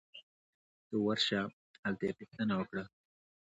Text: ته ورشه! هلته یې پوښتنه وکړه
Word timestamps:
ته 0.87 0.95
ورشه! 1.05 1.39
هلته 1.83 2.03
یې 2.07 2.13
پوښتنه 2.19 2.53
وکړه 2.57 2.83